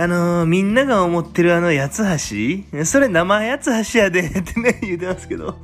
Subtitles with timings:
[0.00, 2.86] あのー、みんなが思ってるあの八つ橋？
[2.86, 5.58] それ生八つ橋やで ってね、言うてますけど。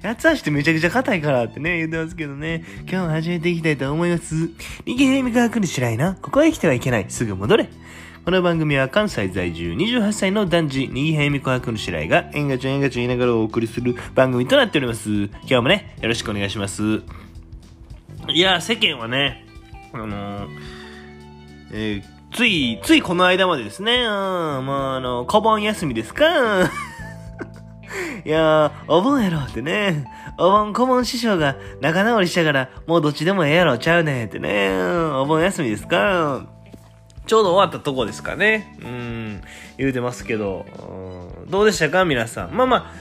[0.00, 2.62] 八つ橋ってめちゃくちゃ硬いからってね、言うてますけどね。
[2.82, 4.48] 今日も始めていきたいと思います。
[4.84, 6.16] 右平美川来る白いな。
[6.22, 7.06] ここへ来てはいけない。
[7.08, 7.68] すぐ戻れ。
[8.24, 15.10] この番組は関西在住28歳の男児、右平美川くん白井が、えんがちゃんえんがちゃん言いながらお送りする番組となっております。
[15.10, 17.02] 今日もね、よろしくお願いします。
[18.28, 19.44] いや、世間はね、
[19.92, 20.48] あのー、
[21.72, 26.26] えーつい、ついこの間までですね、うん、まあ、あの、小盆休みですか
[28.24, 30.04] いやー、お盆やろってね。
[30.38, 34.70] お盆、小盆師匠が仲直りしたから、もうどっちでもええやろちゃうねってね。
[35.14, 36.46] お盆休みですか
[37.26, 38.76] ちょうど終わったとこですかね。
[38.82, 39.42] うん、
[39.78, 40.66] 言うてますけど、
[41.44, 42.50] うん、どうでしたか皆さん。
[42.52, 42.92] まあま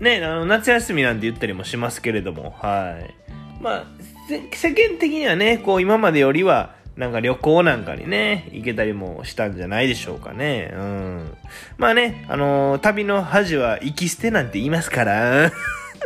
[0.00, 3.14] あ、ね、あの、夏休みなんて言ったりもしますけれども、はい。
[3.62, 3.84] まあ、
[4.28, 10.72] 世間的にはね、こう今までよりは、なんか旅行なんかにね、行けたりもしたんじゃないでしょうかね。
[10.74, 11.36] うん。
[11.76, 15.52] まあね、あのー、旅の恥は行き捨てなんて言いますから。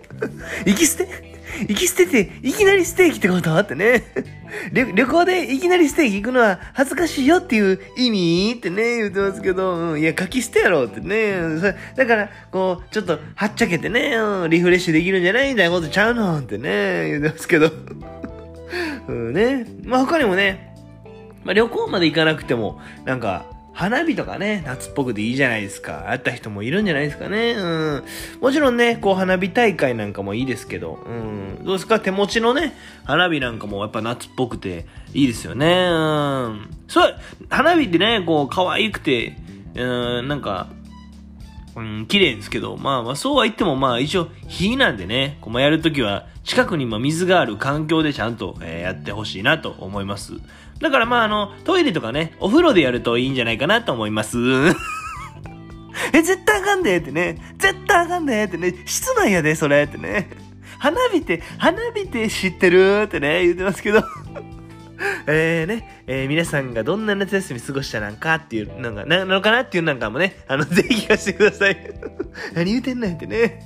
[0.66, 1.34] 行き捨て？
[1.68, 4.02] 行き捨てて、いきなりステーキってことってね。
[4.72, 11.36] 旅行でいきなりステーキ行くのは恥ずかしいよっていう意味ってね、言ってますけど、うん、いや、書き捨てやろってね。
[11.96, 17.70] だから、こう、ちょっと、はっちゃけてね、うん、リフレッシュできるんじゃないみたいなことちゃうのってね、言ってますけど。
[19.08, 19.66] うんね。
[19.84, 20.73] まあ他にもね、
[21.44, 23.44] まあ、旅行まで行かなくても、なんか、
[23.76, 26.04] 花火とかね、夏っぽくていいじゃないですか。
[26.08, 27.54] 会った人もいるんじゃないですかね。
[27.54, 28.04] うん。
[28.40, 31.64] もちろんね、こう花火大会なんかもいいですけど、うん。
[31.64, 31.98] どうですか？
[31.98, 32.72] 手持ちのね、
[33.04, 35.66] 花火なんかもやっぱ夏っぽくていいですよね。
[35.66, 36.70] うん。
[36.86, 37.16] そう、
[37.50, 39.36] 花火ってね、こう可愛くて、
[39.74, 40.68] うん、なんか、
[41.76, 50.34] うん、綺麗ですけど、まあまあそうは言ってもまあ一応火なんでね、こうやるときは近くにま水がある環境でちゃんと、えー、やってほしいなと思います。
[50.80, 54.38] だからまああの、トイレとかね、お風呂でやるといいんじゃないかなと思います。
[56.12, 57.38] え、絶対あかんでってね。
[57.58, 58.74] 絶対あかんでってね。
[58.86, 60.30] 室内やで、それってね。
[60.78, 64.02] 花火って、花火って知ってるってね、言ってますけど。
[65.26, 71.76] えーね、えー、皆さんがどんな夏休み過ごしたなんかっていうのが、なのかなっていうなんかもね、あの、ぜひ聞かせてください。
[72.54, 73.60] 何言うてんなんてね。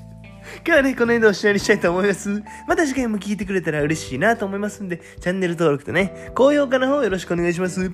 [0.67, 2.43] 今日はね、この辺でおしまいにしたいと思います。
[2.67, 7.91] また次回も聞いてくれたら嬉しいなと思いますんで、チャンネル登録とね、高評価の方よろしくお願いします。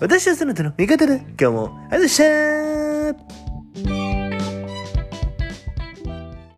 [0.00, 1.16] 私はそなたの味方だ。
[1.16, 3.41] 今日も、ありがとうございました